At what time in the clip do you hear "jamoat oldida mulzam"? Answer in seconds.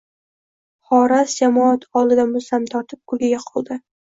1.35-2.69